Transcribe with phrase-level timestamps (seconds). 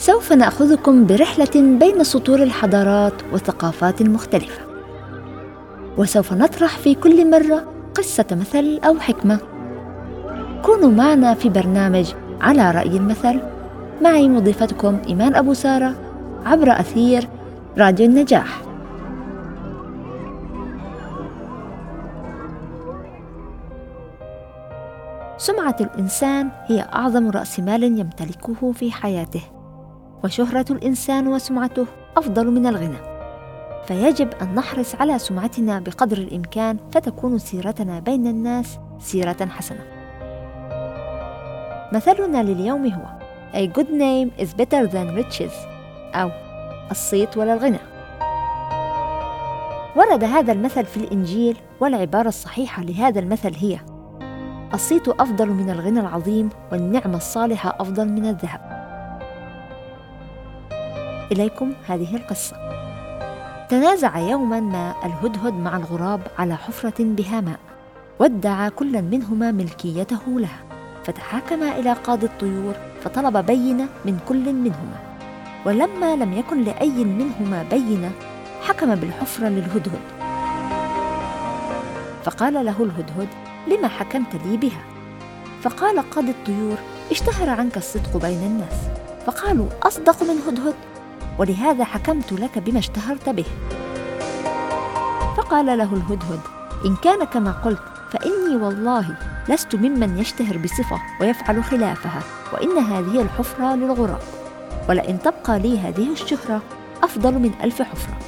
[0.00, 4.62] سوف نأخذكم برحلة بين سطور الحضارات والثقافات المختلفه
[5.98, 9.38] وسوف نطرح في كل مرة قصة مثل أو حكمة.
[10.62, 13.40] كونوا معنا في برنامج على رأي المثل.
[14.02, 15.94] معي مضيفتكم إيمان أبو سارة
[16.46, 17.28] عبر أثير
[17.78, 18.62] راديو النجاح.
[25.38, 29.59] سمعة الإنسان هي أعظم رأس مال يمتلكه في حياته.
[30.24, 32.98] وشهرة الإنسان وسمعته أفضل من الغنى.
[33.86, 39.84] فيجب أن نحرص على سمعتنا بقدر الإمكان فتكون سيرتنا بين الناس سيرة حسنة.
[41.92, 43.20] مثلنا لليوم هو
[43.52, 45.52] A good name is better than riches
[46.14, 46.30] أو
[46.90, 47.78] الصيت ولا الغنى.
[49.96, 53.78] ورد هذا المثل في الإنجيل والعبارة الصحيحة لهذا المثل هي
[54.74, 58.69] الصيت أفضل من الغنى العظيم والنعمة الصالحة أفضل من الذهب.
[61.32, 62.56] إليكم هذه القصة.
[63.68, 67.58] تنازع يوما ما الهدهد مع الغراب على حفرة بها ماء
[68.18, 70.64] وادعى كل منهما ملكيته لها
[71.04, 74.96] فتحاكما إلى قاضي الطيور فطلب بينة من كل منهما.
[75.66, 78.10] ولما لم يكن لأي منهما بينة
[78.62, 80.00] حكم بالحفرة للهدهد.
[82.24, 83.28] فقال له الهدهد
[83.68, 84.82] لما حكمت لي بها؟
[85.62, 86.76] فقال قاضي الطيور
[87.10, 88.74] اشتهر عنك الصدق بين الناس.
[89.26, 90.74] فقالوا أصدق من هدهد؟
[91.40, 93.44] ولهذا حكمت لك بما اشتهرت به.
[95.36, 96.40] فقال له الهدهد
[96.86, 99.16] إن كان كما قلت فإني والله
[99.48, 104.20] لست ممن يشتهر بصفة ويفعل خلافها وإن هذه الحفرة للغراب
[104.88, 106.62] ولئن تبقى لي هذه الشهرة
[107.02, 108.18] أفضل من ألف حفرة.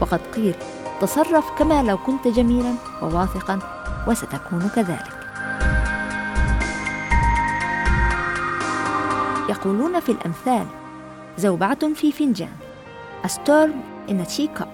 [0.00, 0.54] وقد قيل
[1.00, 3.58] تصرف كما لو كنت جميلا وواثقا
[4.06, 5.20] وستكون كذلك.
[9.48, 10.66] يقولون في الأمثال
[11.40, 12.52] زوبعة في فنجان
[13.24, 13.70] A storm
[14.10, 14.68] in a teacup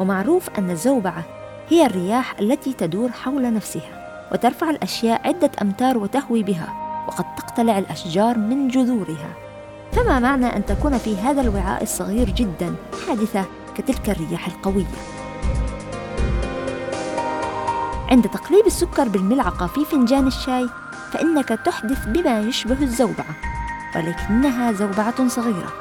[0.00, 1.24] ومعروف أن الزوبعة
[1.68, 6.68] هي الرياح التي تدور حول نفسها وترفع الأشياء عدة أمتار وتهوي بها
[7.08, 9.34] وقد تقتلع الأشجار من جذورها.
[9.92, 12.74] فما معنى أن تكون في هذا الوعاء الصغير جدا
[13.08, 13.44] حادثة
[13.74, 14.94] كتلك الرياح القوية؟
[18.10, 20.68] عند تقليب السكر بالملعقة في فنجان الشاي
[21.12, 23.51] فإنك تحدث بما يشبه الزوبعة.
[23.96, 25.72] ولكنها زوبعة صغيرة.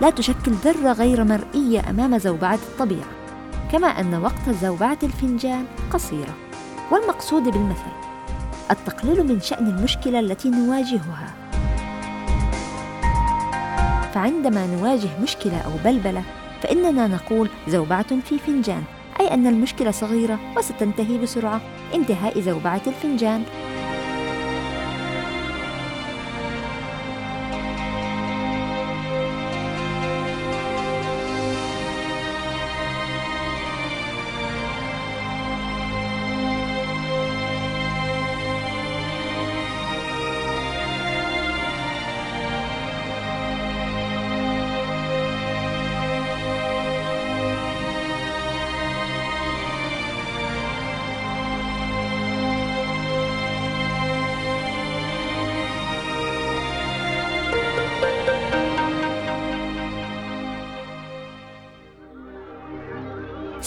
[0.00, 3.08] لا تشكل ذرة غير مرئية أمام زوبعة الطبيعة
[3.72, 6.34] كما أن وقت زوبعة الفنجان قصيرة
[6.90, 7.92] والمقصود بالمثل
[8.70, 11.34] التقليل من شأن المشكلة التي نواجهها.
[14.14, 16.22] فعندما نواجه مشكلة أو بلبلة
[16.62, 18.82] فإننا نقول زوبعة في فنجان
[19.20, 21.60] أي أن المشكلة صغيرة وستنتهي بسرعة
[21.94, 23.42] انتهاء زوبعة الفنجان.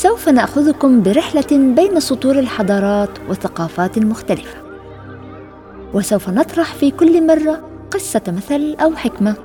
[0.05, 4.57] سوف نأخذكم برحلة بين سطور الحضارات والثقافات المختلفه
[5.93, 9.35] وسوف نطرح في كل مرة قصة مثل أو حكمة.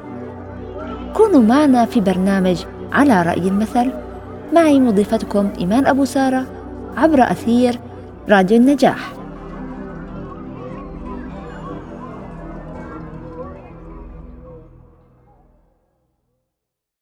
[1.16, 3.92] كونوا معنا في برنامج على رأي المثل.
[4.52, 6.46] معي مضيفتكم إيمان أبو سارة
[6.96, 7.80] عبر أثير
[8.28, 9.12] راديو النجاح.